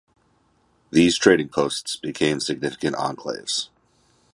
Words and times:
These 0.89 1.19
trading 1.19 1.49
posts 1.49 1.95
became 1.95 2.39
significant 2.39 2.95
enclaves. 2.95 3.69